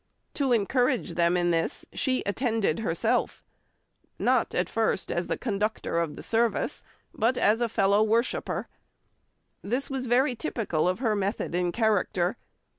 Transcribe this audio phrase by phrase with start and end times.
[0.33, 3.43] To encourage them in this she attended herself,
[4.17, 6.81] not at first as the conductor of the service,
[7.13, 8.67] but as a fellow worshipper.
[9.61, 12.37] This was very typical of her method and character.